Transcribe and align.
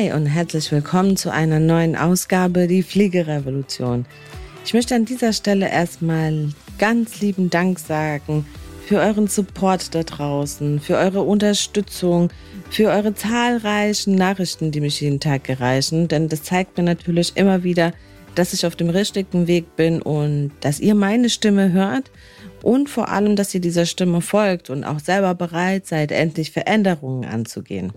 Hi 0.00 0.12
und 0.12 0.24
herzlich 0.24 0.72
willkommen 0.72 1.18
zu 1.18 1.30
einer 1.30 1.60
neuen 1.60 1.94
Ausgabe 1.94 2.66
Die 2.66 2.82
Fliegerevolution. 2.82 4.06
Ich 4.64 4.72
möchte 4.72 4.94
an 4.94 5.04
dieser 5.04 5.34
Stelle 5.34 5.68
erstmal 5.68 6.48
ganz 6.78 7.20
lieben 7.20 7.50
Dank 7.50 7.78
sagen 7.78 8.46
für 8.86 8.96
euren 8.96 9.26
Support 9.26 9.94
da 9.94 10.02
draußen, 10.02 10.80
für 10.80 10.96
eure 10.96 11.20
Unterstützung, 11.20 12.30
für 12.70 12.88
eure 12.88 13.14
zahlreichen 13.14 14.14
Nachrichten, 14.14 14.70
die 14.70 14.80
mich 14.80 15.02
jeden 15.02 15.20
Tag 15.20 15.50
erreichen, 15.50 16.08
denn 16.08 16.28
das 16.28 16.44
zeigt 16.44 16.78
mir 16.78 16.84
natürlich 16.84 17.32
immer 17.34 17.62
wieder, 17.62 17.92
dass 18.34 18.54
ich 18.54 18.64
auf 18.64 18.76
dem 18.76 18.88
richtigen 18.88 19.48
Weg 19.48 19.76
bin 19.76 20.00
und 20.00 20.52
dass 20.60 20.80
ihr 20.80 20.94
meine 20.94 21.28
Stimme 21.28 21.72
hört 21.72 22.10
und 22.62 22.88
vor 22.88 23.10
allem, 23.10 23.36
dass 23.36 23.54
ihr 23.54 23.60
dieser 23.60 23.84
Stimme 23.84 24.22
folgt 24.22 24.70
und 24.70 24.82
auch 24.82 24.98
selber 24.98 25.34
bereit 25.34 25.86
seid, 25.86 26.10
endlich 26.10 26.52
Veränderungen 26.52 27.26
anzugehen. 27.26 27.92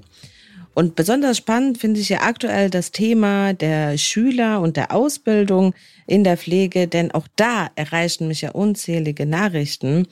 Und 0.75 0.95
besonders 0.95 1.37
spannend 1.37 1.77
finde 1.77 1.99
ich 1.99 2.09
ja 2.09 2.21
aktuell 2.21 2.69
das 2.69 2.91
Thema 2.91 3.53
der 3.53 3.97
Schüler 3.97 4.59
und 4.59 4.75
der 4.75 4.91
Ausbildung 4.91 5.73
in 6.07 6.23
der 6.23 6.37
Pflege, 6.37 6.87
denn 6.87 7.11
auch 7.11 7.27
da 7.35 7.69
erreichen 7.75 8.27
mich 8.27 8.41
ja 8.41 8.51
unzählige 8.51 9.25
Nachrichten. 9.27 10.07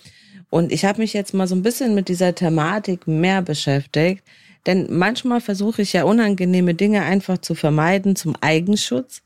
Und 0.52 0.72
ich 0.72 0.86
habe 0.86 1.00
mich 1.00 1.14
jetzt 1.14 1.34
mal 1.34 1.48
so 1.48 1.56
ein 1.56 1.64
bisschen 1.64 1.96
mit 1.96 2.10
dieser 2.10 2.36
Thematik 2.36 3.08
mehr 3.08 3.42
beschäftigt, 3.42 4.24
denn 4.68 4.86
manchmal 4.90 5.42
versuche 5.42 5.82
ich 5.82 5.94
ja 5.94 6.04
unangenehme 6.04 6.76
Dinge 6.76 7.02
einfach 7.02 7.40
zu 7.40 7.56
vermeiden 7.56 8.16
zum 8.16 8.36
Eigenschutz. 8.42 9.24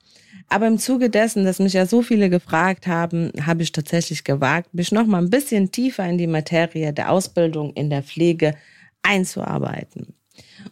Aber 0.48 0.68
im 0.68 0.78
Zuge 0.78 1.10
dessen, 1.10 1.44
dass 1.44 1.60
mich 1.60 1.74
ja 1.74 1.86
so 1.86 2.02
viele 2.02 2.30
gefragt 2.30 2.88
haben, 2.88 3.32
habe 3.46 3.64
ich 3.64 3.72
tatsächlich 3.72 4.24
gewagt, 4.24 4.74
mich 4.74 4.92
noch 4.92 5.08
mal 5.08 5.18
ein 5.18 5.32
bisschen 5.32 5.72
tiefer 5.72 6.08
in 6.08 6.18
die 6.18 6.28
Materie 6.28 6.94
der 6.94 7.12
Ausbildung 7.12 7.74
in 7.74 7.90
der 7.90 8.04
Pflege 8.04 8.54
einzuarbeiten. 9.02 10.14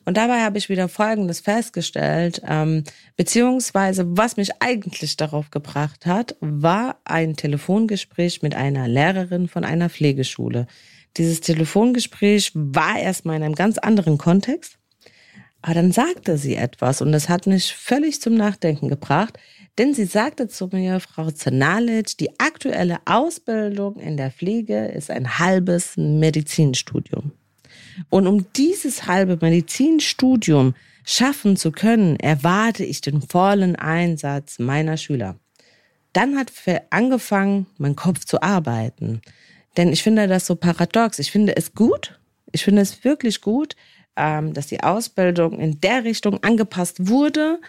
Und 0.06 0.18
dabei 0.18 0.42
habe 0.42 0.58
ich 0.58 0.70
wieder 0.70 0.88
Folgendes 0.88 1.40
festgestellt, 1.40 2.42
ähm, 2.48 2.84
beziehungsweise 3.16 4.06
was 4.18 4.38
mich 4.38 4.52
eigentlich 4.60 5.18
darauf 5.18 5.52
gebracht 5.52 6.06
hat, 6.06 6.36
war 6.40 6.98
ein 7.06 7.36
Telefongespräch 7.36 8.42
mit 8.42 8.56
einer 8.56 8.88
Lehrerin 8.88 9.48
von 9.48 9.64
einer 9.64 9.90
Pflegeschule. 9.90 10.68
Dieses 11.18 11.42
Telefongespräch 11.42 12.52
war 12.56 13.00
erstmal 13.00 13.38
in 13.38 13.44
einem 13.44 13.56
ganz 13.56 13.78
anderen 13.78 14.18
Kontext, 14.18 14.78
aber 15.62 15.76
dann 15.76 15.92
sagte 15.92 16.38
sie 16.38 16.56
etwas 16.56 17.02
und 17.02 17.12
das 17.12 17.30
hat 17.30 17.48
mich 17.48 17.74
völlig 17.74 18.20
zum 18.22 18.36
Nachdenken 18.36 18.90
gebracht, 18.90 19.38
denn 19.78 19.94
sie 19.94 20.06
sagte 20.06 20.48
zu 20.48 20.68
mir, 20.72 21.00
Frau 21.00 21.32
Zanalic, 21.32 22.18
die 22.18 22.40
aktuelle 22.40 23.00
Ausbildung 23.06 23.98
in 23.98 24.18
der 24.18 24.32
Pflege 24.32 24.86
ist 24.88 25.10
ein 25.10 25.40
halbes 25.40 25.98
Medizinstudium. 25.98 27.32
Und 28.10 28.28
um 28.28 28.46
dieses 28.54 29.08
halbe 29.08 29.38
Medizinstudium 29.42 30.76
schaffen 31.06 31.58
zu 31.58 31.72
können, 31.72 32.18
erwarte 32.18 32.84
ich 32.86 33.02
den 33.02 33.22
vollen 33.22 33.76
Einsatz 33.76 34.60
meiner 34.60 34.98
Schüler. 34.98 35.36
Dann 36.14 36.38
hat 36.38 36.52
angefangen, 36.92 37.66
mein 37.78 37.96
Kopf 37.96 38.26
zu 38.26 38.42
arbeiten. 38.42 39.22
Denn 39.78 39.92
ich 39.92 40.04
finde 40.04 40.28
das 40.28 40.46
so 40.46 40.56
paradox. 40.56 41.20
Ich 41.20 41.32
finde 41.32 41.56
es 41.58 41.74
gut. 41.74 42.20
Ich 42.52 42.64
finde 42.64 42.84
es 42.84 43.04
wirklich 43.04 43.42
gut, 43.42 43.76
ähm, 44.16 44.54
dass 44.54 44.68
die 44.68 44.84
Ausbildung 44.84 45.60
in 45.60 45.82
der 45.82 46.04
Richtung 46.04 46.44
angepasst 46.44 47.08
wurde, 47.08 47.60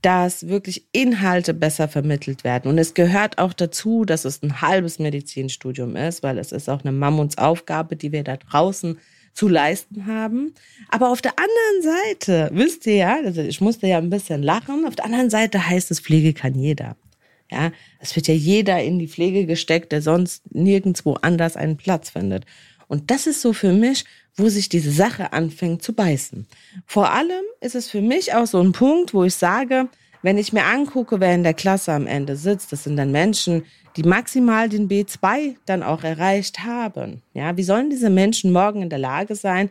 dass 0.00 0.48
wirklich 0.48 0.86
Inhalte 0.92 1.52
besser 1.52 1.88
vermittelt 1.88 2.44
werden. 2.44 2.70
Und 2.70 2.78
es 2.78 2.94
gehört 2.94 3.38
auch 3.38 3.52
dazu, 3.52 4.04
dass 4.04 4.24
es 4.24 4.42
ein 4.42 4.62
halbes 4.62 4.98
Medizinstudium 4.98 5.96
ist, 5.96 6.22
weil 6.22 6.38
es 6.38 6.52
ist 6.52 6.70
auch 6.70 6.82
eine 6.82 6.92
Mammutsaufgabe, 6.92 7.96
die 7.96 8.12
wir 8.12 8.24
da 8.24 8.36
draußen 8.36 8.98
zu 9.34 9.48
leisten 9.48 10.06
haben. 10.06 10.54
Aber 10.88 11.10
auf 11.10 11.20
der 11.20 11.34
anderen 11.36 11.96
Seite, 11.96 12.50
wisst 12.52 12.86
ihr 12.86 12.94
ja, 12.94 13.16
also 13.22 13.42
ich 13.42 13.60
musste 13.60 13.86
ja 13.86 13.98
ein 13.98 14.10
bisschen 14.10 14.42
lachen, 14.42 14.86
auf 14.86 14.96
der 14.96 15.04
anderen 15.04 15.30
Seite 15.30 15.68
heißt 15.68 15.90
es, 15.90 16.00
Pflege 16.00 16.32
kann 16.32 16.54
jeder. 16.54 16.96
Ja, 17.50 17.72
es 18.00 18.16
wird 18.16 18.28
ja 18.28 18.34
jeder 18.34 18.82
in 18.82 18.98
die 18.98 19.08
Pflege 19.08 19.44
gesteckt, 19.44 19.92
der 19.92 20.02
sonst 20.02 20.42
nirgendwo 20.54 21.14
anders 21.20 21.56
einen 21.56 21.76
Platz 21.76 22.10
findet. 22.10 22.44
Und 22.88 23.10
das 23.10 23.26
ist 23.26 23.42
so 23.42 23.52
für 23.52 23.72
mich, 23.72 24.04
wo 24.36 24.48
sich 24.48 24.68
diese 24.68 24.90
Sache 24.90 25.32
anfängt 25.32 25.82
zu 25.82 25.92
beißen. 25.92 26.46
Vor 26.86 27.12
allem 27.12 27.44
ist 27.60 27.74
es 27.74 27.88
für 27.88 28.00
mich 28.00 28.34
auch 28.34 28.46
so 28.46 28.60
ein 28.60 28.72
Punkt, 28.72 29.14
wo 29.14 29.24
ich 29.24 29.34
sage, 29.34 29.88
wenn 30.24 30.38
ich 30.38 30.54
mir 30.54 30.64
angucke, 30.64 31.20
wer 31.20 31.34
in 31.34 31.42
der 31.42 31.52
Klasse 31.52 31.92
am 31.92 32.06
Ende 32.06 32.34
sitzt, 32.34 32.72
das 32.72 32.84
sind 32.84 32.96
dann 32.96 33.12
Menschen, 33.12 33.64
die 33.94 34.04
maximal 34.04 34.70
den 34.70 34.88
B2 34.88 35.56
dann 35.66 35.82
auch 35.82 36.02
erreicht 36.02 36.60
haben. 36.60 37.20
Ja, 37.34 37.58
wie 37.58 37.62
sollen 37.62 37.90
diese 37.90 38.08
Menschen 38.08 38.50
morgen 38.50 38.80
in 38.80 38.88
der 38.88 38.98
Lage 38.98 39.34
sein, 39.34 39.68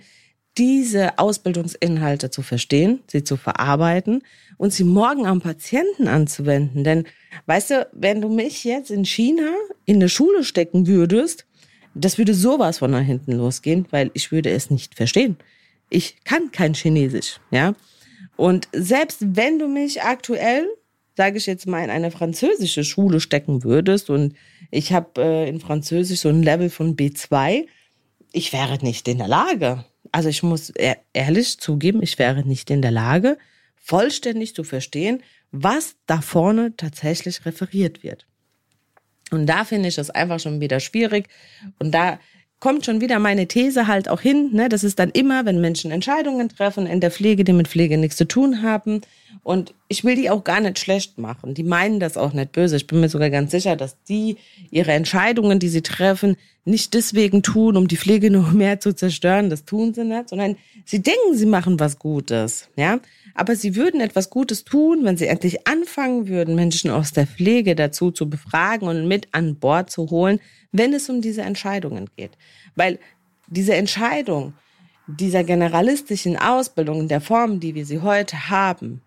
diese 0.59 1.17
Ausbildungsinhalte 1.17 2.29
zu 2.29 2.43
verstehen, 2.43 2.99
sie 3.07 3.23
zu 3.23 3.35
verarbeiten 3.35 4.21
und 4.57 4.71
sie 4.71 4.83
morgen 4.83 5.25
am 5.25 5.41
Patienten 5.41 6.07
anzuwenden? 6.07 6.83
Denn, 6.83 7.05
weißt 7.47 7.71
du, 7.71 7.89
wenn 7.91 8.21
du 8.21 8.29
mich 8.29 8.63
jetzt 8.63 8.91
in 8.91 9.05
China 9.05 9.55
in 9.85 9.95
eine 9.95 10.07
Schule 10.07 10.43
stecken 10.43 10.85
würdest, 10.85 11.47
das 11.95 12.19
würde 12.19 12.35
sowas 12.35 12.77
von 12.77 12.91
nach 12.91 13.01
hinten 13.01 13.31
losgehen, 13.31 13.87
weil 13.89 14.11
ich 14.13 14.31
würde 14.31 14.51
es 14.51 14.69
nicht 14.69 14.93
verstehen. 14.93 15.35
Ich 15.89 16.23
kann 16.23 16.51
kein 16.51 16.75
Chinesisch, 16.75 17.39
ja. 17.49 17.73
Und 18.35 18.67
selbst 18.73 19.19
wenn 19.21 19.59
du 19.59 19.67
mich 19.67 20.03
aktuell 20.03 20.67
sage 21.15 21.37
ich 21.37 21.45
jetzt 21.45 21.67
mal, 21.67 21.83
in 21.83 21.89
eine 21.89 22.11
französische 22.11 22.83
Schule 22.83 23.19
stecken 23.19 23.63
würdest 23.63 24.09
und 24.09 24.35
ich 24.71 24.93
habe 24.93 25.21
äh, 25.21 25.49
in 25.49 25.59
Französisch 25.59 26.21
so 26.21 26.29
ein 26.29 26.43
Level 26.43 26.69
von 26.69 26.95
B2, 26.95 27.67
ich 28.31 28.51
wäre 28.51 28.79
nicht 28.83 29.07
in 29.07 29.19
der 29.19 29.27
Lage. 29.27 29.85
Also 30.11 30.29
ich 30.29 30.41
muss 30.43 30.71
e 30.75 30.95
ehrlich 31.13 31.59
zugeben, 31.59 32.01
ich 32.01 32.17
wäre 32.17 32.43
nicht 32.43 32.69
in 32.71 32.81
der 32.81 32.91
Lage, 32.91 33.37
vollständig 33.75 34.55
zu 34.55 34.63
verstehen, 34.63 35.21
was 35.51 35.95
da 36.07 36.21
vorne 36.21 36.75
tatsächlich 36.75 37.45
referiert 37.45 38.01
wird. 38.01 38.25
Und 39.29 39.45
da 39.45 39.65
finde 39.65 39.89
ich 39.89 39.97
es 39.97 40.09
einfach 40.09 40.39
schon 40.39 40.61
wieder 40.61 40.79
schwierig. 40.79 41.27
Und 41.79 41.91
da 41.91 42.19
kommt 42.63 42.85
schon 42.85 43.01
wieder 43.01 43.19
meine 43.19 43.45
These 43.45 43.87
halt 43.87 44.07
auch 44.07 44.21
hin. 44.21 44.51
Ne? 44.53 44.69
Das 44.69 44.85
ist 44.85 44.97
dann 44.97 45.09
immer, 45.09 45.45
wenn 45.45 45.59
Menschen 45.59 45.91
Entscheidungen 45.91 46.47
treffen 46.47 46.87
in 46.87 47.01
der 47.01 47.11
Pflege, 47.11 47.43
die 47.43 47.51
mit 47.51 47.67
Pflege 47.67 47.97
nichts 47.97 48.15
zu 48.15 48.25
tun 48.25 48.61
haben. 48.61 49.01
Und 49.43 49.73
ich 49.89 50.05
will 50.05 50.15
die 50.15 50.29
auch 50.29 50.45
gar 50.45 50.61
nicht 50.61 50.79
schlecht 50.79 51.17
machen. 51.17 51.55
Die 51.55 51.63
meinen 51.63 51.99
das 51.99 52.15
auch 52.15 52.31
nicht 52.31 52.53
böse. 52.53 52.77
Ich 52.77 52.87
bin 52.87 53.01
mir 53.01 53.09
sogar 53.09 53.29
ganz 53.29 53.51
sicher, 53.51 53.75
dass 53.75 54.01
die 54.03 54.37
ihre 54.71 54.93
Entscheidungen, 54.93 55.59
die 55.59 55.67
sie 55.67 55.81
treffen, 55.81 56.37
nicht 56.63 56.93
deswegen 56.93 57.43
tun, 57.43 57.75
um 57.75 57.89
die 57.89 57.97
Pflege 57.97 58.31
noch 58.31 58.51
mehr 58.53 58.79
zu 58.79 58.95
zerstören. 58.95 59.49
Das 59.49 59.65
tun 59.65 59.93
sie 59.93 60.05
nicht, 60.05 60.29
sondern 60.29 60.55
sie 60.85 61.01
denken, 61.01 61.35
sie 61.35 61.45
machen 61.45 61.81
was 61.81 61.99
Gutes. 61.99 62.69
Ja, 62.77 63.01
aber 63.33 63.55
sie 63.55 63.75
würden 63.75 64.01
etwas 64.01 64.29
Gutes 64.29 64.63
tun, 64.63 65.03
wenn 65.03 65.17
sie 65.17 65.27
endlich 65.27 65.67
anfangen 65.67 66.27
würden, 66.27 66.55
Menschen 66.55 66.91
aus 66.91 67.11
der 67.11 67.27
Pflege 67.27 67.75
dazu 67.75 68.11
zu 68.11 68.29
befragen 68.29 68.87
und 68.87 69.07
mit 69.07 69.27
an 69.31 69.55
Bord 69.55 69.89
zu 69.89 70.09
holen, 70.09 70.39
wenn 70.71 70.93
es 70.93 71.09
um 71.09 71.21
diese 71.21 71.41
Entscheidungen 71.41 72.09
geht. 72.15 72.31
Weil 72.75 72.99
diese 73.47 73.75
Entscheidung 73.75 74.53
dieser 75.07 75.43
generalistischen 75.43 76.37
Ausbildung 76.37 77.01
in 77.01 77.07
der 77.07 77.21
Form, 77.21 77.59
die 77.59 77.75
wir 77.75 77.85
sie 77.85 77.99
heute 77.99 78.49
haben, 78.49 79.01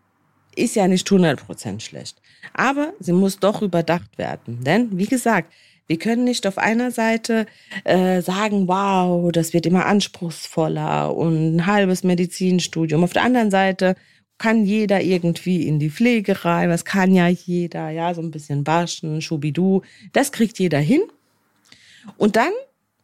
ist 0.54 0.74
ja 0.74 0.88
nicht 0.88 1.06
100% 1.08 1.80
schlecht. 1.80 2.20
Aber 2.54 2.92
sie 3.00 3.12
muss 3.12 3.38
doch 3.38 3.62
überdacht 3.62 4.18
werden. 4.18 4.64
Denn, 4.64 4.98
wie 4.98 5.06
gesagt, 5.06 5.52
wir 5.86 5.98
können 5.98 6.24
nicht 6.24 6.46
auf 6.46 6.58
einer 6.58 6.90
Seite 6.90 7.46
äh, 7.84 8.20
sagen, 8.20 8.66
wow, 8.66 9.30
das 9.30 9.52
wird 9.52 9.66
immer 9.66 9.86
anspruchsvoller 9.86 11.14
und 11.14 11.56
ein 11.56 11.66
halbes 11.66 12.02
Medizinstudium. 12.02 13.04
Auf 13.04 13.12
der 13.12 13.22
anderen 13.22 13.50
Seite 13.50 13.94
kann 14.38 14.64
jeder 14.64 15.00
irgendwie 15.02 15.66
in 15.66 15.78
die 15.78 15.90
Pflegerei, 15.90 16.68
was 16.68 16.84
kann 16.84 17.14
ja 17.14 17.28
jeder, 17.28 17.90
ja, 17.90 18.12
so 18.14 18.20
ein 18.20 18.30
bisschen 18.30 18.66
waschen, 18.66 19.22
schubidu, 19.22 19.82
das 20.12 20.32
kriegt 20.32 20.58
jeder 20.58 20.78
hin. 20.78 21.02
Und 22.16 22.36
dann 22.36 22.52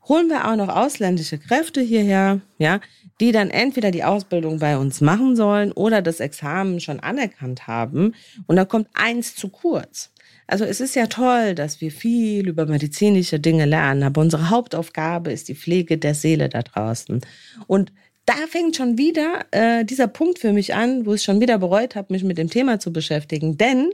holen 0.09 0.29
wir 0.29 0.49
auch 0.49 0.57
noch 0.57 0.69
ausländische 0.69 1.39
Kräfte 1.39 1.81
hierher, 1.81 2.41
ja, 2.59 2.81
die 3.21 3.33
dann 3.33 3.51
entweder 3.51 3.91
die 3.91 4.05
Ausbildung 4.05 4.59
bei 4.59 4.77
uns 4.77 5.01
machen 5.01 5.37
sollen 5.37 5.73
oder 5.73 6.03
das 6.03 6.21
Examen 6.21 6.81
schon 6.81 7.01
anerkannt 7.01 7.67
haben. 7.67 8.15
Und 8.47 8.57
da 8.57 8.65
kommt 8.65 8.89
eins 8.95 9.35
zu 9.35 9.49
kurz. 9.49 10.11
Also 10.47 10.65
es 10.65 10.81
ist 10.81 10.97
ja 10.97 11.07
toll, 11.07 11.55
dass 11.55 11.81
wir 11.81 11.93
viel 11.93 12.49
über 12.49 12.67
medizinische 12.67 13.39
Dinge 13.39 13.65
lernen, 13.65 14.03
aber 14.03 14.21
unsere 14.21 14.51
Hauptaufgabe 14.51 15.33
ist 15.33 15.49
die 15.49 15.55
Pflege 15.55 15.99
der 15.99 16.15
Seele 16.15 16.49
da 16.49 16.63
draußen. 16.63 17.21
Und 17.67 17.93
da 18.27 18.35
fängt 18.49 18.77
schon 18.77 18.99
wieder 18.99 19.47
äh, 19.51 19.85
dieser 19.85 20.07
Punkt 20.07 20.39
für 20.39 20.53
mich 20.53 20.75
an, 20.75 21.07
wo 21.07 21.15
ich 21.15 21.23
schon 21.23 21.41
wieder 21.41 21.59
bereut 21.59 21.97
habe, 21.97 22.13
mich 22.13 22.25
mit 22.25 22.39
dem 22.39 22.51
Thema 22.51 22.79
zu 22.79 22.93
beschäftigen. 22.93 23.59
Denn 23.59 23.91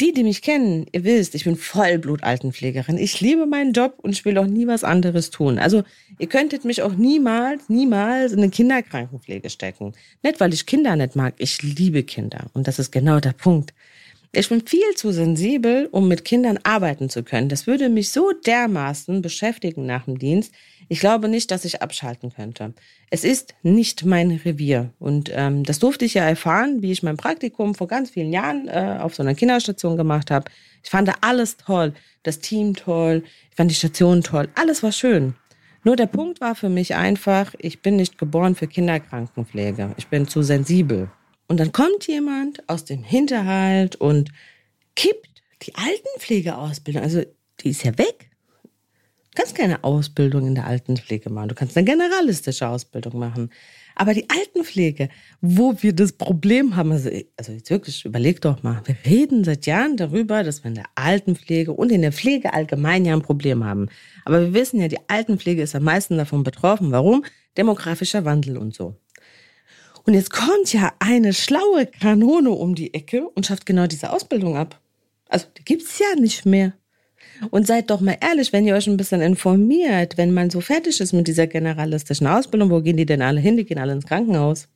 die, 0.00 0.12
die 0.12 0.22
mich 0.22 0.42
kennen, 0.42 0.86
ihr 0.92 1.02
wisst, 1.02 1.34
ich 1.34 1.44
bin 1.44 1.56
Vollblut-Altenpflegerin. 1.56 2.98
Ich 2.98 3.20
liebe 3.20 3.46
meinen 3.46 3.72
Job 3.72 3.94
und 3.98 4.12
ich 4.12 4.24
will 4.24 4.38
auch 4.38 4.46
nie 4.46 4.68
was 4.68 4.84
anderes 4.84 5.30
tun. 5.30 5.58
Also 5.58 5.82
ihr 6.20 6.28
könntet 6.28 6.64
mich 6.64 6.82
auch 6.82 6.94
niemals, 6.94 7.68
niemals 7.68 8.32
in 8.32 8.38
eine 8.38 8.50
Kinderkrankenpflege 8.50 9.50
stecken. 9.50 9.94
Nicht, 10.22 10.38
weil 10.38 10.54
ich 10.54 10.66
Kinder 10.66 10.94
nicht 10.94 11.16
mag. 11.16 11.34
Ich 11.38 11.62
liebe 11.62 12.04
Kinder. 12.04 12.46
Und 12.52 12.68
das 12.68 12.78
ist 12.78 12.92
genau 12.92 13.18
der 13.18 13.32
Punkt. 13.32 13.74
Ich 14.30 14.48
bin 14.50 14.64
viel 14.64 14.94
zu 14.94 15.10
sensibel, 15.10 15.88
um 15.90 16.06
mit 16.06 16.24
Kindern 16.24 16.58
arbeiten 16.62 17.08
zu 17.08 17.24
können. 17.24 17.48
Das 17.48 17.66
würde 17.66 17.88
mich 17.88 18.10
so 18.10 18.30
dermaßen 18.32 19.20
beschäftigen 19.20 19.86
nach 19.86 20.04
dem 20.04 20.18
Dienst. 20.18 20.52
Ich 20.88 21.00
glaube 21.00 21.28
nicht, 21.28 21.50
dass 21.50 21.66
ich 21.66 21.82
abschalten 21.82 22.32
könnte. 22.32 22.72
Es 23.10 23.22
ist 23.22 23.54
nicht 23.62 24.04
mein 24.04 24.30
Revier. 24.30 24.90
Und 24.98 25.30
ähm, 25.34 25.62
das 25.64 25.78
durfte 25.78 26.06
ich 26.06 26.14
ja 26.14 26.24
erfahren, 26.24 26.80
wie 26.80 26.92
ich 26.92 27.02
mein 27.02 27.18
Praktikum 27.18 27.74
vor 27.74 27.86
ganz 27.88 28.10
vielen 28.10 28.32
Jahren 28.32 28.68
äh, 28.68 28.98
auf 29.00 29.14
so 29.14 29.22
einer 29.22 29.34
Kinderstation 29.34 29.96
gemacht 29.96 30.30
habe. 30.30 30.50
Ich 30.82 30.90
fand 30.90 31.10
alles 31.20 31.58
toll. 31.58 31.92
Das 32.22 32.40
Team 32.40 32.74
toll. 32.74 33.22
Ich 33.50 33.56
fand 33.56 33.70
die 33.70 33.74
Station 33.74 34.22
toll. 34.22 34.48
Alles 34.54 34.82
war 34.82 34.92
schön. 34.92 35.34
Nur 35.84 35.96
der 35.96 36.06
Punkt 36.06 36.40
war 36.40 36.54
für 36.54 36.68
mich 36.68 36.94
einfach, 36.94 37.54
ich 37.58 37.82
bin 37.82 37.96
nicht 37.96 38.18
geboren 38.18 38.54
für 38.54 38.66
Kinderkrankenpflege. 38.66 39.94
Ich 39.96 40.08
bin 40.08 40.26
zu 40.26 40.42
sensibel. 40.42 41.10
Und 41.46 41.60
dann 41.60 41.72
kommt 41.72 42.06
jemand 42.06 42.68
aus 42.68 42.84
dem 42.84 43.02
Hinterhalt 43.02 43.96
und 43.96 44.30
kippt 44.96 45.42
die 45.62 45.74
Altenpflegeausbildung. 45.74 47.02
Also 47.02 47.22
die 47.60 47.70
ist 47.70 47.84
ja 47.84 47.96
weg. 47.98 48.27
Kannst 49.38 49.54
keine 49.54 49.84
Ausbildung 49.84 50.48
in 50.48 50.56
der 50.56 50.66
Altenpflege 50.66 51.30
machen. 51.30 51.50
Du 51.50 51.54
kannst 51.54 51.76
eine 51.76 51.84
generalistische 51.84 52.66
Ausbildung 52.66 53.20
machen. 53.20 53.52
Aber 53.94 54.12
die 54.12 54.28
Altenpflege, 54.28 55.10
wo 55.40 55.76
wir 55.80 55.92
das 55.92 56.10
Problem 56.10 56.74
haben, 56.74 56.90
also, 56.90 57.08
also 57.36 57.52
jetzt 57.52 57.70
wirklich, 57.70 58.04
überleg 58.04 58.40
doch 58.40 58.64
mal, 58.64 58.82
wir 58.86 58.96
reden 59.06 59.44
seit 59.44 59.66
Jahren 59.66 59.96
darüber, 59.96 60.42
dass 60.42 60.64
wir 60.64 60.70
in 60.70 60.74
der 60.74 60.86
Altenpflege 60.96 61.72
und 61.72 61.92
in 61.92 62.02
der 62.02 62.10
Pflege 62.10 62.52
allgemein 62.52 63.04
ja 63.04 63.12
ein 63.12 63.22
Problem 63.22 63.62
haben. 63.62 63.86
Aber 64.24 64.40
wir 64.40 64.54
wissen 64.54 64.80
ja, 64.80 64.88
die 64.88 64.98
Altenpflege 65.06 65.62
ist 65.62 65.76
am 65.76 65.84
meisten 65.84 66.16
davon 66.16 66.42
betroffen. 66.42 66.90
Warum? 66.90 67.24
Demografischer 67.56 68.24
Wandel 68.24 68.58
und 68.58 68.74
so. 68.74 68.96
Und 70.02 70.14
jetzt 70.14 70.32
kommt 70.32 70.72
ja 70.72 70.92
eine 70.98 71.32
schlaue 71.32 71.86
Kanone 71.86 72.50
um 72.50 72.74
die 72.74 72.92
Ecke 72.92 73.28
und 73.28 73.46
schafft 73.46 73.66
genau 73.66 73.86
diese 73.86 74.10
Ausbildung 74.12 74.56
ab. 74.56 74.80
Also, 75.28 75.46
die 75.56 75.64
gibt's 75.64 76.00
ja 76.00 76.20
nicht 76.20 76.44
mehr. 76.44 76.72
Und 77.50 77.66
seid 77.66 77.90
doch 77.90 78.00
mal 78.00 78.16
ehrlich, 78.20 78.52
wenn 78.52 78.66
ihr 78.66 78.74
euch 78.74 78.86
ein 78.86 78.96
bisschen 78.96 79.20
informiert, 79.20 80.16
wenn 80.16 80.32
man 80.32 80.50
so 80.50 80.60
fertig 80.60 81.00
ist 81.00 81.12
mit 81.12 81.28
dieser 81.28 81.46
generalistischen 81.46 82.26
Ausbildung, 82.26 82.70
wo 82.70 82.80
gehen 82.80 82.96
die 82.96 83.06
denn 83.06 83.22
alle 83.22 83.40
hin? 83.40 83.56
Die 83.56 83.64
gehen 83.64 83.78
alle 83.78 83.92
ins 83.92 84.06
Krankenhaus. 84.06 84.68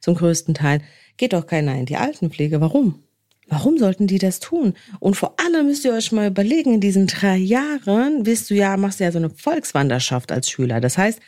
Zum 0.00 0.14
größten 0.14 0.54
Teil. 0.54 0.80
Geht 1.16 1.32
doch 1.32 1.46
keiner 1.46 1.74
in 1.74 1.86
die 1.86 1.96
Altenpflege. 1.96 2.60
Warum? 2.60 3.04
Warum 3.48 3.78
sollten 3.78 4.06
die 4.06 4.18
das 4.18 4.40
tun? 4.40 4.74
Und 5.00 5.16
vor 5.16 5.34
allem 5.38 5.66
müsst 5.66 5.84
ihr 5.84 5.92
euch 5.92 6.12
mal 6.12 6.28
überlegen, 6.28 6.74
in 6.74 6.80
diesen 6.80 7.06
drei 7.06 7.36
Jahren 7.36 8.24
wirst 8.26 8.50
du 8.50 8.54
ja, 8.54 8.76
machst 8.76 9.00
du 9.00 9.04
ja 9.04 9.12
so 9.12 9.18
eine 9.18 9.30
Volkswanderschaft 9.30 10.32
als 10.32 10.48
Schüler. 10.48 10.80
Das 10.80 10.96
heißt, 10.96 11.20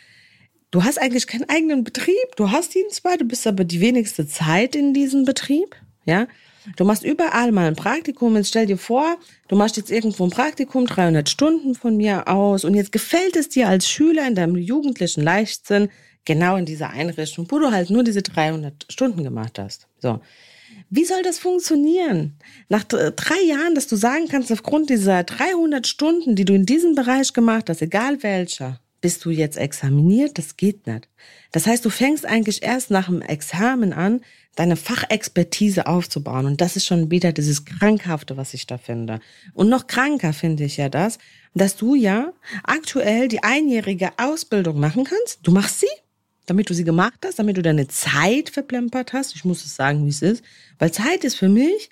du 0.70 0.82
hast 0.84 0.98
eigentlich 1.00 1.26
keinen 1.26 1.48
eigenen 1.48 1.84
Betrieb. 1.84 2.36
Du 2.36 2.50
hast 2.50 2.74
ihn 2.74 2.88
zwar, 2.90 3.18
du 3.18 3.24
bist 3.24 3.46
aber 3.46 3.64
die 3.64 3.80
wenigste 3.80 4.26
Zeit 4.26 4.74
in 4.74 4.94
diesem 4.94 5.24
Betrieb. 5.24 5.76
Ja, 6.06 6.26
Du 6.74 6.84
machst 6.84 7.04
überall 7.04 7.52
mal 7.52 7.68
ein 7.68 7.76
Praktikum. 7.76 8.36
Jetzt 8.36 8.48
stell 8.48 8.66
dir 8.66 8.78
vor, 8.78 9.16
du 9.48 9.56
machst 9.56 9.76
jetzt 9.76 9.90
irgendwo 9.90 10.24
ein 10.24 10.30
Praktikum, 10.30 10.86
300 10.86 11.28
Stunden 11.28 11.74
von 11.74 11.96
mir 11.96 12.26
aus. 12.26 12.64
Und 12.64 12.74
jetzt 12.74 12.92
gefällt 12.92 13.36
es 13.36 13.48
dir 13.48 13.68
als 13.68 13.88
Schüler 13.88 14.26
in 14.26 14.34
deinem 14.34 14.56
jugendlichen 14.56 15.22
Leichtsinn 15.22 15.90
genau 16.24 16.56
in 16.56 16.66
dieser 16.66 16.90
Einrichtung, 16.90 17.46
wo 17.50 17.58
du 17.58 17.70
halt 17.70 17.90
nur 17.90 18.02
diese 18.02 18.22
300 18.22 18.86
Stunden 18.90 19.22
gemacht 19.22 19.58
hast. 19.58 19.86
So. 20.00 20.20
Wie 20.90 21.04
soll 21.04 21.22
das 21.22 21.38
funktionieren? 21.38 22.38
Nach 22.68 22.84
drei 22.84 23.40
Jahren, 23.46 23.74
dass 23.74 23.86
du 23.86 23.96
sagen 23.96 24.28
kannst, 24.28 24.52
aufgrund 24.52 24.90
dieser 24.90 25.22
300 25.22 25.86
Stunden, 25.86 26.34
die 26.34 26.44
du 26.44 26.54
in 26.54 26.66
diesem 26.66 26.94
Bereich 26.94 27.32
gemacht 27.32 27.70
hast, 27.70 27.82
egal 27.82 28.22
welcher, 28.22 28.80
bist 29.06 29.24
du 29.24 29.30
jetzt 29.30 29.56
examiniert? 29.56 30.36
Das 30.36 30.56
geht 30.56 30.88
nicht. 30.88 31.08
Das 31.52 31.68
heißt, 31.68 31.84
du 31.84 31.90
fängst 31.90 32.26
eigentlich 32.26 32.64
erst 32.64 32.90
nach 32.90 33.06
dem 33.06 33.22
Examen 33.22 33.92
an, 33.92 34.20
deine 34.56 34.74
Fachexpertise 34.74 35.86
aufzubauen. 35.86 36.44
Und 36.44 36.60
das 36.60 36.74
ist 36.74 36.86
schon 36.86 37.08
wieder 37.08 37.30
dieses 37.30 37.64
Krankhafte, 37.64 38.36
was 38.36 38.52
ich 38.52 38.66
da 38.66 38.78
finde. 38.78 39.20
Und 39.54 39.68
noch 39.68 39.86
kranker 39.86 40.32
finde 40.32 40.64
ich 40.64 40.76
ja 40.76 40.88
das, 40.88 41.18
dass 41.54 41.76
du 41.76 41.94
ja 41.94 42.32
aktuell 42.64 43.28
die 43.28 43.44
einjährige 43.44 44.10
Ausbildung 44.16 44.80
machen 44.80 45.04
kannst. 45.04 45.38
Du 45.44 45.52
machst 45.52 45.78
sie, 45.78 45.86
damit 46.46 46.68
du 46.68 46.74
sie 46.74 46.82
gemacht 46.82 47.20
hast, 47.24 47.38
damit 47.38 47.56
du 47.56 47.62
deine 47.62 47.86
Zeit 47.86 48.50
verplempert 48.50 49.12
hast. 49.12 49.36
Ich 49.36 49.44
muss 49.44 49.64
es 49.64 49.76
sagen, 49.76 50.04
wie 50.04 50.10
es 50.10 50.20
ist. 50.20 50.42
Weil 50.80 50.90
Zeit 50.90 51.22
ist 51.22 51.36
für 51.36 51.48
mich 51.48 51.90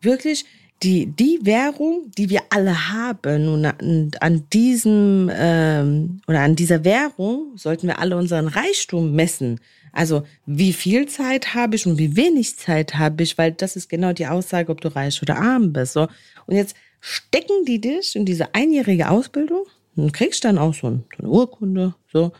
wirklich 0.00 0.46
die, 0.82 1.06
die 1.06 1.40
Währung, 1.42 2.10
die 2.16 2.30
wir 2.30 2.42
alle 2.50 2.90
haben. 2.90 3.48
Und 3.48 4.22
an, 4.22 4.44
diesem 4.52 5.30
ähm, 5.32 6.20
oder 6.26 6.40
an 6.40 6.56
dieser 6.56 6.84
Währung 6.84 7.56
sollten 7.56 7.86
wir 7.86 7.98
alle 7.98 8.16
unseren 8.16 8.48
Reichtum 8.48 9.12
messen. 9.12 9.60
Also 9.92 10.24
wie 10.44 10.74
viel 10.74 11.06
Zeit 11.06 11.54
habe 11.54 11.76
ich 11.76 11.86
und 11.86 11.98
wie 11.98 12.16
wenig 12.16 12.58
Zeit 12.58 12.96
habe 12.96 13.22
ich, 13.22 13.38
weil 13.38 13.52
das 13.52 13.76
ist 13.76 13.88
genau 13.88 14.12
die 14.12 14.26
Aussage, 14.26 14.70
ob 14.70 14.80
du 14.82 14.94
reich 14.94 15.22
oder 15.22 15.38
arm 15.38 15.72
bist. 15.72 15.94
So. 15.94 16.08
Und 16.46 16.56
jetzt 16.56 16.76
stecken 17.00 17.64
die 17.66 17.80
dich 17.80 18.14
in 18.14 18.26
diese 18.26 18.54
einjährige 18.54 19.08
Ausbildung 19.08 19.64
und 19.96 20.12
kriegst 20.12 20.44
dann 20.44 20.58
auch 20.58 20.74
so, 20.74 20.88
eine 20.88 21.28
Urkunde. 21.28 21.94
So. 22.12 22.32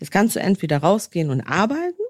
Jetzt 0.00 0.10
kannst 0.10 0.34
du 0.34 0.40
entweder 0.40 0.78
rausgehen 0.78 1.30
und 1.30 1.42
arbeiten 1.42 2.05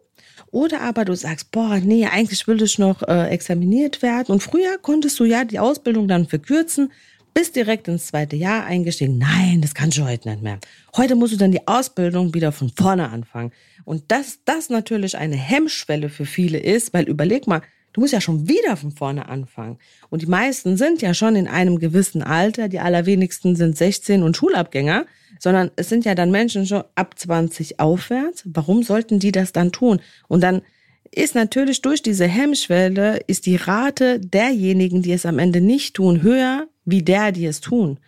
oder 0.56 0.81
aber 0.81 1.05
du 1.05 1.14
sagst, 1.14 1.50
boah, 1.50 1.76
nee, 1.85 2.06
eigentlich 2.06 2.49
will 2.49 2.62
ich 2.62 2.79
noch 2.79 3.03
äh, 3.03 3.29
examiniert 3.29 4.00
werden. 4.00 4.32
Und 4.32 4.43
früher 4.43 4.79
konntest 4.81 5.20
du 5.20 5.26
ja 5.26 5.44
die 5.44 5.58
Ausbildung 5.58 6.08
dann 6.08 6.26
verkürzen, 6.26 6.91
bist 7.35 7.56
direkt 7.56 7.88
ins 7.88 8.06
zweite 8.06 8.37
Jahr 8.37 8.64
eingestiegen. 8.64 9.19
Nein, 9.19 9.61
das 9.61 9.75
kannst 9.75 9.99
du 9.99 10.06
heute 10.06 10.31
nicht 10.31 10.43
mehr. 10.43 10.58
Heute 10.97 11.14
musst 11.14 11.35
du 11.35 11.37
dann 11.37 11.53
die 11.53 11.69
Ausbildung 11.69 12.32
wieder 12.32 12.53
von 12.53 12.70
vorne 12.70 13.11
anfangen. 13.11 13.53
Und 13.85 14.05
dass 14.11 14.38
das 14.47 14.70
natürlich 14.70 15.19
eine 15.19 15.37
Hemmschwelle 15.37 16.08
für 16.08 16.25
viele 16.25 16.56
ist, 16.56 16.94
weil 16.94 17.06
überleg 17.06 17.47
mal, 17.47 17.61
du 17.93 18.00
musst 18.00 18.14
ja 18.14 18.23
schon 18.23 18.49
wieder 18.49 18.79
von 18.79 18.93
vorne 18.93 19.29
anfangen. 19.29 19.76
Und 20.08 20.23
die 20.23 20.26
meisten 20.26 20.79
sind 20.79 21.03
ja 21.03 21.12
schon 21.12 21.37
in 21.37 21.49
einem 21.49 21.79
gewissen 21.81 22.23
Alter, 22.23 22.70
die 22.70 22.81
allerwenigsten 22.81 23.56
sind 23.56 23.76
16 23.76 24.23
und 24.23 24.38
Schulabgänger, 24.38 25.05
sondern 25.38 25.71
es 25.77 25.88
sind 25.88 26.05
ja 26.05 26.15
dann 26.15 26.31
Menschen 26.31 26.67
schon 26.67 26.85
ab 26.94 27.19
20 27.19 27.81
aufwärts. 27.81 28.43
Warum 28.47 28.83
sollten 28.83 29.19
die 29.19 29.33
das 29.33 29.53
dann 29.53 29.73
tun? 29.73 30.00
Und 30.29 30.43
dann 30.43 30.62
ist 31.11 31.35
natürlich 31.35 31.83
durch 31.83 32.03
diese 32.03 32.27
Hemmschwelle, 32.27 33.21
ist 33.27 33.47
die 33.47 33.56
Rate 33.56 34.21
derjenigen, 34.21 35.03
die 35.03 35.12
es 35.12 35.27
am 35.27 35.38
Ende 35.38 35.61
nicht 35.61 35.94
tun, 35.94 36.23
höher 36.23 36.67
wie 36.85 37.03
der, 37.03 37.33
die 37.33 37.47
es 37.47 37.61
tun. 37.61 37.99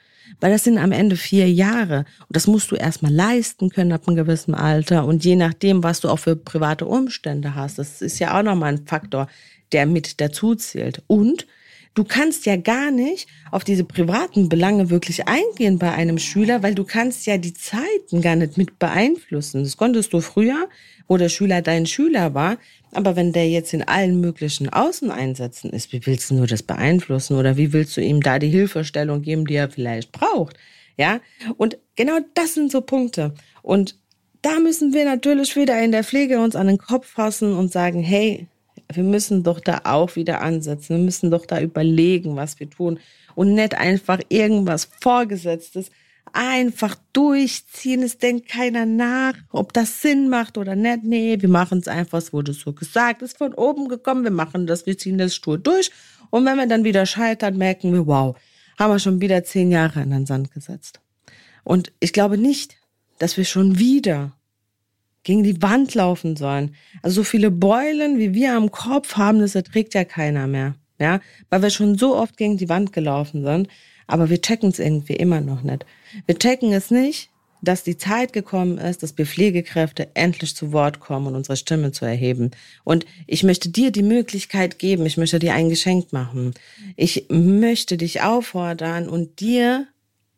Weil 0.40 0.52
das 0.52 0.64
sind 0.64 0.78
am 0.78 0.92
Ende 0.92 1.16
vier 1.16 1.50
Jahre. 1.50 2.04
Und 2.20 2.36
das 2.36 2.46
musst 2.46 2.70
du 2.70 2.76
erstmal 2.76 3.12
leisten 3.12 3.70
können 3.70 3.92
ab 3.92 4.06
einem 4.06 4.16
gewissen 4.16 4.54
Alter. 4.54 5.06
Und 5.06 5.24
je 5.24 5.36
nachdem, 5.36 5.82
was 5.82 6.00
du 6.00 6.08
auch 6.08 6.18
für 6.18 6.36
private 6.36 6.86
Umstände 6.86 7.54
hast, 7.54 7.78
das 7.78 8.02
ist 8.02 8.18
ja 8.18 8.38
auch 8.38 8.42
nochmal 8.42 8.74
ein 8.74 8.86
Faktor, 8.86 9.28
der 9.72 9.86
mit 9.86 10.20
dazu 10.20 10.54
zählt. 10.54 11.02
Und 11.06 11.46
du 11.98 12.04
kannst 12.04 12.46
ja 12.46 12.54
gar 12.54 12.92
nicht 12.92 13.28
auf 13.50 13.64
diese 13.64 13.82
privaten 13.82 14.48
Belange 14.48 14.88
wirklich 14.88 15.26
eingehen 15.26 15.80
bei 15.80 15.92
einem 15.92 16.18
Schüler, 16.18 16.62
weil 16.62 16.76
du 16.76 16.84
kannst 16.84 17.26
ja 17.26 17.38
die 17.38 17.54
Zeiten 17.54 18.22
gar 18.22 18.36
nicht 18.36 18.56
mit 18.56 18.78
beeinflussen. 18.78 19.64
Das 19.64 19.76
konntest 19.76 20.12
du 20.12 20.20
früher, 20.20 20.68
wo 21.08 21.16
der 21.16 21.28
Schüler 21.28 21.60
dein 21.60 21.86
Schüler 21.86 22.34
war. 22.34 22.58
Aber 22.92 23.16
wenn 23.16 23.32
der 23.32 23.48
jetzt 23.48 23.74
in 23.74 23.82
allen 23.82 24.20
möglichen 24.20 24.68
Außeneinsätzen 24.68 25.70
ist, 25.70 25.92
wie 25.92 26.06
willst 26.06 26.30
du 26.30 26.36
nur 26.36 26.46
das 26.46 26.62
beeinflussen 26.62 27.36
oder 27.36 27.56
wie 27.56 27.72
willst 27.72 27.96
du 27.96 28.00
ihm 28.00 28.22
da 28.22 28.38
die 28.38 28.48
Hilfestellung 28.48 29.22
geben, 29.22 29.44
die 29.44 29.56
er 29.56 29.68
vielleicht 29.68 30.12
braucht? 30.12 30.56
Ja, 30.96 31.20
und 31.56 31.78
genau 31.96 32.18
das 32.34 32.54
sind 32.54 32.70
so 32.70 32.80
Punkte. 32.80 33.34
Und 33.62 33.98
da 34.42 34.60
müssen 34.60 34.92
wir 34.92 35.04
natürlich 35.04 35.56
wieder 35.56 35.82
in 35.82 35.90
der 35.90 36.04
Pflege 36.04 36.38
uns 36.38 36.54
an 36.54 36.68
den 36.68 36.78
Kopf 36.78 37.08
fassen 37.08 37.54
und 37.54 37.72
sagen, 37.72 38.02
hey, 38.02 38.46
wir 38.92 39.02
müssen 39.02 39.42
doch 39.42 39.60
da 39.60 39.82
auch 39.84 40.16
wieder 40.16 40.40
ansetzen. 40.40 40.96
Wir 40.96 41.04
müssen 41.04 41.30
doch 41.30 41.46
da 41.46 41.60
überlegen, 41.60 42.36
was 42.36 42.58
wir 42.58 42.70
tun 42.70 42.98
und 43.34 43.54
nicht 43.54 43.76
einfach 43.76 44.20
irgendwas 44.28 44.88
Vorgesetztes 45.00 45.90
einfach 46.32 46.96
durchziehen. 47.12 48.02
Es 48.02 48.18
denkt 48.18 48.48
keiner 48.48 48.86
nach, 48.86 49.34
ob 49.50 49.72
das 49.72 50.02
Sinn 50.02 50.28
macht 50.28 50.58
oder 50.58 50.76
nicht. 50.76 51.04
Nee, 51.04 51.36
wir 51.40 51.48
machen 51.48 51.78
es 51.78 51.88
einfach, 51.88 52.18
es 52.18 52.32
wurde 52.32 52.52
so 52.52 52.72
gesagt, 52.72 53.22
es 53.22 53.32
ist 53.32 53.38
von 53.38 53.54
oben 53.54 53.88
gekommen, 53.88 54.24
wir 54.24 54.30
machen 54.30 54.66
das, 54.66 54.86
wir 54.86 54.96
ziehen 54.96 55.18
das 55.18 55.34
stur 55.34 55.58
durch. 55.58 55.90
Und 56.30 56.44
wenn 56.44 56.56
wir 56.56 56.66
dann 56.66 56.84
wieder 56.84 57.06
scheitern, 57.06 57.56
merken 57.56 57.92
wir, 57.92 58.06
wow, 58.06 58.36
haben 58.78 58.92
wir 58.92 58.98
schon 58.98 59.20
wieder 59.20 59.44
zehn 59.44 59.70
Jahre 59.70 60.02
in 60.02 60.10
den 60.10 60.26
Sand 60.26 60.50
gesetzt. 60.52 61.00
Und 61.64 61.92
ich 62.00 62.12
glaube 62.12 62.38
nicht, 62.38 62.76
dass 63.18 63.36
wir 63.36 63.44
schon 63.44 63.78
wieder 63.78 64.37
gegen 65.22 65.42
die 65.42 65.60
Wand 65.62 65.94
laufen 65.94 66.36
sollen. 66.36 66.74
Also 67.02 67.16
so 67.16 67.24
viele 67.24 67.50
Beulen, 67.50 68.18
wie 68.18 68.34
wir 68.34 68.54
am 68.54 68.70
Kopf 68.70 69.16
haben, 69.16 69.40
das 69.40 69.54
erträgt 69.54 69.94
ja 69.94 70.04
keiner 70.04 70.46
mehr. 70.46 70.74
Ja, 71.00 71.20
weil 71.48 71.62
wir 71.62 71.70
schon 71.70 71.96
so 71.96 72.16
oft 72.16 72.36
gegen 72.36 72.56
die 72.56 72.68
Wand 72.68 72.92
gelaufen 72.92 73.44
sind. 73.44 73.68
Aber 74.08 74.30
wir 74.30 74.40
checken 74.40 74.70
es 74.70 74.78
irgendwie 74.78 75.14
immer 75.14 75.40
noch 75.40 75.62
nicht. 75.62 75.84
Wir 76.26 76.36
checken 76.38 76.72
es 76.72 76.90
nicht, 76.90 77.30
dass 77.62 77.82
die 77.82 77.96
Zeit 77.96 78.32
gekommen 78.32 78.78
ist, 78.78 79.02
dass 79.02 79.16
wir 79.18 79.26
Pflegekräfte 79.26 80.08
endlich 80.14 80.54
zu 80.56 80.72
Wort 80.72 81.00
kommen 81.00 81.28
und 81.28 81.34
unsere 81.34 81.56
Stimme 81.56 81.92
zu 81.92 82.04
erheben. 82.04 82.50
Und 82.84 83.04
ich 83.26 83.42
möchte 83.42 83.68
dir 83.68 83.90
die 83.90 84.02
Möglichkeit 84.02 84.78
geben, 84.78 85.06
ich 85.06 85.16
möchte 85.16 85.38
dir 85.38 85.54
ein 85.54 85.68
Geschenk 85.68 86.12
machen. 86.12 86.54
Ich 86.96 87.26
möchte 87.28 87.96
dich 87.96 88.22
auffordern 88.22 89.08
und 89.08 89.40
dir 89.40 89.86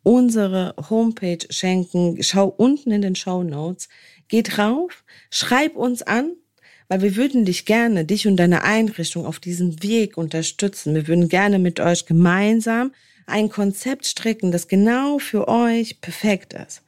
unsere 0.03 0.75
Homepage 0.89 1.47
schenken. 1.51 2.23
Schau 2.23 2.47
unten 2.49 2.91
in 2.91 3.03
den 3.03 3.17
Show 3.17 3.43
Notes. 3.43 3.89
Geh 4.31 4.43
drauf, 4.43 5.05
schreib 5.31 5.77
uns 5.77 6.03
an 6.03 6.33
weil 6.91 7.03
wir 7.03 7.15
würden 7.15 7.45
dich 7.45 7.67
gerne, 7.67 8.05
dich 8.05 8.27
und 8.27 8.37
deine 8.37 8.65
Einrichtung 8.65 9.25
auf 9.25 9.39
diesem 9.39 9.81
Weg 9.81 10.19
unterstützen. 10.19 10.93
Wir 10.93 11.07
würden 11.07 11.29
gerne 11.29 11.61
mit 11.61 11.79
euch 11.79 12.05
gemeinsam 12.05 12.91
ein 13.29 13.49
Konzept 13.49 14.07
stricken, 14.07 14.51
das 14.51 14.67
genau 14.67 15.21
für 15.21 15.47
euch 15.47 16.01
perfekt 16.01 16.53
ist. 16.53 16.83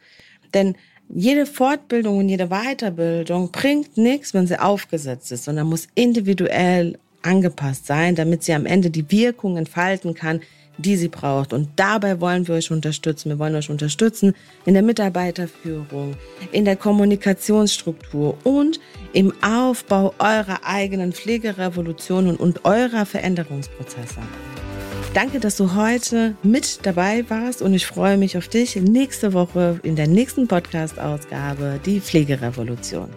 Denn 0.54 0.74
jede 1.08 1.46
Fortbildung 1.46 2.18
und 2.18 2.28
jede 2.28 2.48
Weiterbildung 2.48 3.52
bringt 3.52 3.96
nichts, 3.96 4.34
wenn 4.34 4.48
sie 4.48 4.60
aufgesetzt 4.60 5.30
ist, 5.30 5.44
sondern 5.44 5.68
muss 5.68 5.86
individuell 5.94 6.98
angepasst 7.22 7.86
sein, 7.86 8.16
damit 8.16 8.42
sie 8.42 8.54
am 8.54 8.66
Ende 8.66 8.90
die 8.90 9.08
Wirkung 9.08 9.56
entfalten 9.56 10.14
kann, 10.14 10.40
die 10.78 10.96
sie 10.96 11.08
braucht. 11.08 11.52
Und 11.52 11.68
dabei 11.76 12.20
wollen 12.20 12.46
wir 12.48 12.54
euch 12.54 12.70
unterstützen. 12.70 13.30
Wir 13.30 13.38
wollen 13.38 13.54
euch 13.54 13.70
unterstützen 13.70 14.34
in 14.64 14.74
der 14.74 14.82
Mitarbeiterführung, 14.82 16.16
in 16.52 16.64
der 16.64 16.76
Kommunikationsstruktur 16.76 18.36
und 18.44 18.80
im 19.12 19.32
Aufbau 19.42 20.14
eurer 20.18 20.60
eigenen 20.64 21.12
Pflegerevolutionen 21.12 22.36
und 22.36 22.64
eurer 22.64 23.06
Veränderungsprozesse. 23.06 24.20
Danke, 25.14 25.40
dass 25.40 25.58
du 25.58 25.74
heute 25.74 26.36
mit 26.42 26.86
dabei 26.86 27.28
warst 27.28 27.60
und 27.60 27.74
ich 27.74 27.86
freue 27.86 28.16
mich 28.16 28.38
auf 28.38 28.48
dich 28.48 28.76
nächste 28.76 29.34
Woche 29.34 29.78
in 29.82 29.94
der 29.94 30.06
nächsten 30.06 30.48
Podcast-Ausgabe, 30.48 31.80
die 31.84 32.00
Pflegerevolution. 32.00 33.10